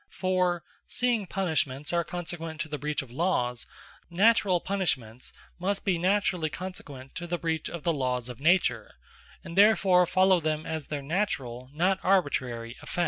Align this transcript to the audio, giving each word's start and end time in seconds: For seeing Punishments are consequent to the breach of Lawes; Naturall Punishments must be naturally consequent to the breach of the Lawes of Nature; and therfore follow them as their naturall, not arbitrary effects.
For 0.09 0.63
seeing 0.87 1.27
Punishments 1.27 1.93
are 1.93 2.03
consequent 2.03 2.59
to 2.61 2.67
the 2.67 2.79
breach 2.79 3.03
of 3.03 3.11
Lawes; 3.11 3.67
Naturall 4.09 4.59
Punishments 4.59 5.31
must 5.59 5.85
be 5.85 5.99
naturally 5.99 6.49
consequent 6.49 7.13
to 7.13 7.27
the 7.27 7.37
breach 7.37 7.69
of 7.69 7.83
the 7.83 7.93
Lawes 7.93 8.27
of 8.27 8.39
Nature; 8.39 8.95
and 9.43 9.55
therfore 9.55 10.07
follow 10.07 10.39
them 10.39 10.65
as 10.65 10.87
their 10.87 11.03
naturall, 11.03 11.69
not 11.71 11.99
arbitrary 12.03 12.77
effects. 12.81 12.97